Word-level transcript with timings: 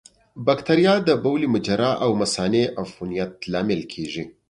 بکتریا 0.45 0.95
د 1.07 1.09
بولي 1.23 1.47
مجرا 1.55 1.91
او 2.03 2.09
مثانې 2.21 2.63
عفونت 2.81 3.31
لامل 3.51 3.81
کېږي. 3.93 4.23